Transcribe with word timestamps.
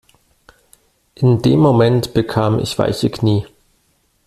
In 1.13 1.43
dem 1.43 1.59
Moment 1.59 2.15
bekam 2.15 2.57
ich 2.57 2.79
weiche 2.79 3.11
Knie. 3.11 3.45